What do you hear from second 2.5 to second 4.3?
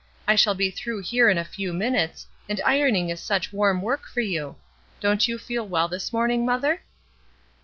ironing is such warm work for